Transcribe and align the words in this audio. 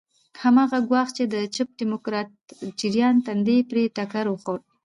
هماغه 0.43 0.79
ګواښ 0.89 1.09
چې 1.17 1.23
د 1.33 1.35
چپ 1.55 1.69
ډیموکراتیک 1.79 2.59
جریان 2.79 3.15
تندی 3.25 3.57
پرې 3.69 3.83
ټکر 3.95 4.25
وخوړ. 4.29 4.59